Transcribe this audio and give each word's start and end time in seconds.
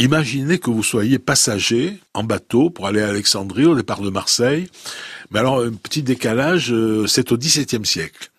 Imaginez 0.00 0.58
que 0.58 0.70
vous 0.70 0.82
soyez 0.82 1.18
passager 1.18 1.98
en 2.14 2.24
bateau 2.24 2.70
pour 2.70 2.86
aller 2.86 3.02
à 3.02 3.08
Alexandrie 3.08 3.66
au 3.66 3.74
départ 3.74 4.00
de 4.00 4.08
Marseille. 4.08 4.70
Mais 5.30 5.40
alors, 5.40 5.60
un 5.60 5.72
petit 5.72 6.02
décalage, 6.02 6.72
euh, 6.72 7.06
c'est 7.06 7.32
au 7.32 7.36
XVIIe 7.36 7.84
siècle. 7.84 8.30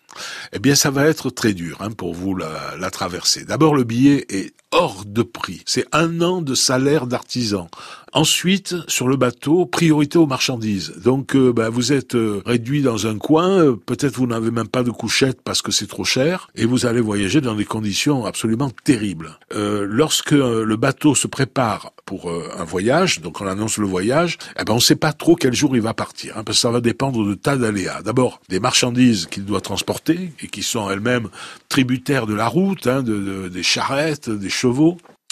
Eh 0.52 0.58
bien, 0.58 0.74
ça 0.74 0.90
va 0.90 1.06
être 1.06 1.30
très 1.30 1.54
dur 1.54 1.76
hein, 1.80 1.92
pour 1.92 2.14
vous 2.14 2.34
la, 2.34 2.74
la 2.80 2.90
traverser. 2.90 3.44
D'abord, 3.44 3.76
le 3.76 3.84
billet 3.84 4.26
est 4.28 4.54
hors 4.72 5.04
de 5.06 5.22
prix. 5.22 5.62
C'est 5.66 5.86
un 5.92 6.20
an 6.20 6.42
de 6.42 6.54
salaire 6.54 7.06
d'artisan. 7.06 7.68
Ensuite, 8.14 8.74
sur 8.88 9.08
le 9.08 9.16
bateau, 9.16 9.64
priorité 9.64 10.18
aux 10.18 10.26
marchandises. 10.26 10.92
Donc, 11.02 11.34
euh, 11.34 11.50
bah, 11.50 11.70
vous 11.70 11.94
êtes 11.94 12.14
euh, 12.14 12.42
réduit 12.44 12.82
dans 12.82 13.06
un 13.06 13.16
coin, 13.16 13.48
euh, 13.48 13.74
peut-être 13.74 14.16
vous 14.16 14.26
n'avez 14.26 14.50
même 14.50 14.68
pas 14.68 14.82
de 14.82 14.90
couchette 14.90 15.40
parce 15.42 15.62
que 15.62 15.72
c'est 15.72 15.86
trop 15.86 16.04
cher, 16.04 16.50
et 16.54 16.66
vous 16.66 16.84
allez 16.84 17.00
voyager 17.00 17.40
dans 17.40 17.54
des 17.54 17.64
conditions 17.64 18.26
absolument 18.26 18.70
terribles. 18.84 19.38
lorsque 19.54 20.32
le 20.32 20.76
bateau 20.76 21.14
se 21.14 21.26
prépare 21.26 21.92
pour 22.04 22.30
un 22.30 22.64
voyage, 22.64 23.20
donc 23.20 23.40
on 23.40 23.46
annonce 23.46 23.78
le 23.78 23.86
voyage, 23.86 24.38
eh 24.58 24.64
ben 24.64 24.72
on 24.72 24.76
ne 24.76 24.80
sait 24.80 24.96
pas 24.96 25.12
trop 25.12 25.36
quel 25.36 25.54
jour 25.54 25.76
il 25.76 25.82
va 25.82 25.94
partir, 25.94 26.36
hein, 26.36 26.44
parce 26.44 26.58
que 26.58 26.62
ça 26.62 26.70
va 26.70 26.80
dépendre 26.80 27.26
de 27.26 27.34
tas 27.34 27.56
d'aléas. 27.56 28.02
D'abord, 28.02 28.40
des 28.48 28.60
marchandises 28.60 29.26
qu'il 29.26 29.44
doit 29.44 29.60
transporter 29.60 30.32
et 30.42 30.48
qui 30.48 30.62
sont 30.62 30.90
elles-mêmes 30.90 31.28
tributaires 31.68 32.26
de 32.26 32.34
la 32.34 32.48
route, 32.48 32.86
hein, 32.86 33.02
de, 33.02 33.48
des 33.48 33.62
charrettes, 33.62 34.30
des 34.30 34.50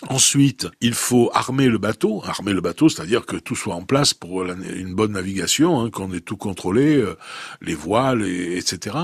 Ensuite, 0.09 0.67
il 0.81 0.95
faut 0.95 1.31
armer 1.35 1.69
le 1.69 1.77
bateau, 1.77 2.23
armer 2.25 2.55
le 2.55 2.63
bateau, 2.63 2.89
c'est-à-dire 2.89 3.27
que 3.27 3.37
tout 3.37 3.55
soit 3.55 3.75
en 3.75 3.83
place 3.83 4.15
pour 4.15 4.43
une 4.43 4.95
bonne 4.95 5.13
navigation, 5.13 5.79
hein, 5.79 5.91
qu'on 5.91 6.11
ait 6.15 6.21
tout 6.21 6.39
contrôlé, 6.39 6.97
euh, 6.97 7.19
les 7.61 7.75
voiles, 7.75 8.23
etc. 8.23 8.97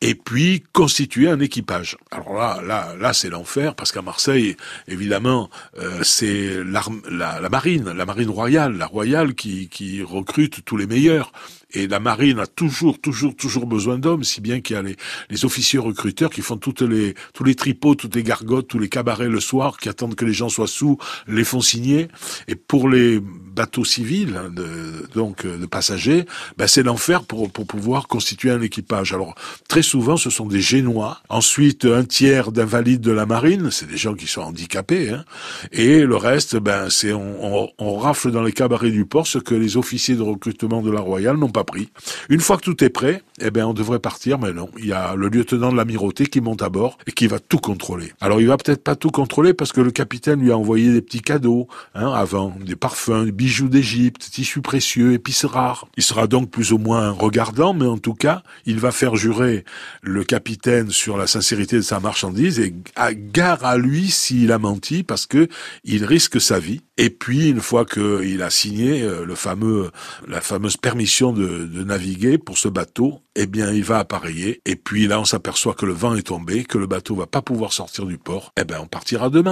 Et 0.00 0.16
puis 0.16 0.64
constituer 0.72 1.28
un 1.28 1.38
équipage. 1.38 1.96
Alors 2.10 2.34
là, 2.34 2.60
là, 2.66 2.96
là, 2.98 3.12
c'est 3.12 3.30
l'enfer 3.30 3.76
parce 3.76 3.92
qu'à 3.92 4.02
Marseille, 4.02 4.56
évidemment, 4.88 5.48
euh, 5.78 6.00
c'est 6.02 6.64
la, 6.64 6.82
la, 7.08 7.48
marine, 7.48 7.92
la 7.92 8.04
marine 8.04 8.30
royale, 8.30 8.76
la 8.76 8.86
royale 8.86 9.34
qui, 9.34 9.68
qui 9.68 10.02
recrute 10.02 10.64
tous 10.64 10.76
les 10.76 10.88
meilleurs. 10.88 11.32
Et 11.74 11.86
la 11.86 12.00
marine 12.00 12.38
a 12.38 12.46
toujours, 12.46 13.00
toujours, 13.00 13.34
toujours 13.34 13.66
besoin 13.66 13.98
d'hommes, 13.98 14.24
si 14.24 14.40
bien 14.40 14.60
qu'il 14.60 14.76
y 14.76 14.78
a 14.78 14.82
les, 14.82 14.96
les, 15.30 15.44
officiers 15.44 15.78
recruteurs 15.78 16.30
qui 16.30 16.42
font 16.42 16.56
toutes 16.56 16.82
les, 16.82 17.14
tous 17.34 17.44
les 17.44 17.54
tripots, 17.54 17.94
toutes 17.94 18.14
les 18.14 18.22
gargotes, 18.22 18.68
tous 18.68 18.78
les 18.78 18.88
cabarets 18.88 19.28
le 19.28 19.40
soir, 19.40 19.78
qui 19.78 19.88
attendent 19.88 20.14
que 20.14 20.24
les 20.24 20.32
gens 20.32 20.48
soient 20.48 20.66
sous, 20.66 20.98
les 21.26 21.44
font 21.44 21.60
signer. 21.60 22.08
Et 22.48 22.54
pour 22.54 22.88
les 22.88 23.20
bateaux 23.20 23.84
civils, 23.84 24.36
hein, 24.36 24.50
de, 24.50 25.08
donc 25.14 25.46
de 25.46 25.66
passagers, 25.66 26.24
ben 26.56 26.66
c'est 26.66 26.82
l'enfer 26.82 27.24
pour, 27.24 27.50
pour 27.50 27.66
pouvoir 27.66 28.08
constituer 28.08 28.50
un 28.50 28.60
équipage. 28.60 29.12
Alors 29.12 29.34
très 29.68 29.82
souvent, 29.82 30.16
ce 30.16 30.30
sont 30.30 30.46
des 30.46 30.60
Génois. 30.60 31.22
Ensuite, 31.28 31.84
un 31.84 32.04
tiers 32.04 32.52
d'invalides 32.52 33.00
de 33.00 33.12
la 33.12 33.26
marine, 33.26 33.70
c'est 33.70 33.88
des 33.88 33.96
gens 33.96 34.14
qui 34.14 34.26
sont 34.26 34.42
handicapés. 34.42 35.10
Hein. 35.10 35.24
Et 35.72 36.00
le 36.00 36.16
reste, 36.16 36.56
ben 36.56 36.90
c'est 36.90 37.12
on, 37.12 37.62
on, 37.62 37.68
on 37.78 37.96
rafle 37.96 38.30
dans 38.30 38.42
les 38.42 38.52
cabarets 38.52 38.90
du 38.90 39.04
port 39.04 39.26
ce 39.26 39.38
que 39.38 39.54
les 39.54 39.76
officiers 39.76 40.16
de 40.16 40.22
recrutement 40.22 40.82
de 40.82 40.90
la 40.90 41.00
Royale 41.00 41.36
n'ont 41.36 41.50
pas 41.50 41.61
pris. 41.64 41.90
Une 42.28 42.40
fois 42.40 42.56
que 42.56 42.62
tout 42.62 42.82
est 42.84 42.90
prêt, 42.90 43.22
eh 43.40 43.50
bien, 43.50 43.66
on 43.66 43.74
devrait 43.74 43.98
partir, 43.98 44.38
mais 44.38 44.52
non. 44.52 44.68
Il 44.78 44.86
y 44.86 44.92
a 44.92 45.14
le 45.14 45.28
lieutenant 45.28 45.72
de 45.72 45.76
l'amirauté 45.76 46.26
qui 46.26 46.40
monte 46.40 46.62
à 46.62 46.68
bord 46.68 46.98
et 47.06 47.12
qui 47.12 47.26
va 47.26 47.38
tout 47.38 47.58
contrôler. 47.58 48.12
Alors, 48.20 48.40
il 48.40 48.46
va 48.46 48.56
peut-être 48.56 48.82
pas 48.82 48.96
tout 48.96 49.10
contrôler 49.10 49.54
parce 49.54 49.72
que 49.72 49.80
le 49.80 49.90
capitaine 49.90 50.40
lui 50.40 50.52
a 50.52 50.58
envoyé 50.58 50.92
des 50.92 51.02
petits 51.02 51.22
cadeaux, 51.22 51.68
hein, 51.94 52.12
avant, 52.12 52.54
des 52.64 52.76
parfums, 52.76 53.24
des 53.24 53.32
bijoux 53.32 53.68
d'Égypte, 53.68 54.30
tissus 54.30 54.62
précieux, 54.62 55.12
épices 55.12 55.44
rares. 55.44 55.86
Il 55.96 56.02
sera 56.02 56.26
donc 56.26 56.50
plus 56.50 56.72
ou 56.72 56.78
moins 56.78 57.10
regardant, 57.10 57.74
mais 57.74 57.86
en 57.86 57.98
tout 57.98 58.14
cas, 58.14 58.42
il 58.66 58.78
va 58.78 58.92
faire 58.92 59.16
jurer 59.16 59.64
le 60.02 60.24
capitaine 60.24 60.90
sur 60.90 61.16
la 61.16 61.26
sincérité 61.26 61.76
de 61.76 61.82
sa 61.82 62.00
marchandise 62.00 62.58
et 62.60 62.74
à 62.96 63.14
gare 63.14 63.64
à 63.64 63.76
lui 63.76 64.10
s'il 64.10 64.52
a 64.52 64.58
menti 64.58 65.02
parce 65.02 65.26
que 65.26 65.48
il 65.84 66.04
risque 66.04 66.40
sa 66.40 66.58
vie. 66.58 66.80
Et 66.98 67.10
puis, 67.10 67.48
une 67.48 67.60
fois 67.60 67.84
qu'il 67.84 68.42
a 68.42 68.50
signé 68.50 69.02
euh, 69.02 69.24
le 69.24 69.34
fameux, 69.34 69.90
la 70.28 70.40
fameuse 70.40 70.76
permission 70.76 71.32
de 71.58 71.84
naviguer 71.84 72.38
pour 72.38 72.58
ce 72.58 72.68
bateau, 72.68 73.20
eh 73.34 73.46
bien, 73.46 73.72
il 73.72 73.84
va 73.84 73.98
appareiller. 73.98 74.60
Et 74.66 74.76
puis 74.76 75.06
là, 75.06 75.20
on 75.20 75.24
s'aperçoit 75.24 75.74
que 75.74 75.86
le 75.86 75.92
vent 75.92 76.14
est 76.14 76.26
tombé, 76.26 76.64
que 76.64 76.78
le 76.78 76.86
bateau 76.86 77.14
va 77.14 77.26
pas 77.26 77.42
pouvoir 77.42 77.72
sortir 77.72 78.06
du 78.06 78.18
port. 78.18 78.52
Eh 78.60 78.64
ben, 78.64 78.78
on 78.80 78.86
partira 78.86 79.30
demain. 79.30 79.50